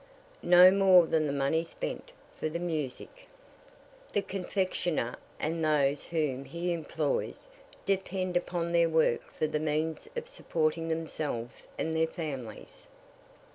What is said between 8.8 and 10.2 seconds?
work for the means